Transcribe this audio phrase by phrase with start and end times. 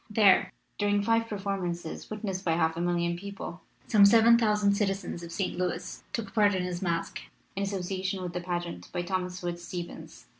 [0.09, 5.31] There, during five performances, witnessed by half a million people, some seven thousand citizens of
[5.31, 5.55] St.
[5.55, 7.19] Louis took part in his masque,
[7.55, 10.25] in asso ciation with the pageant by Thomas Wood Stevens.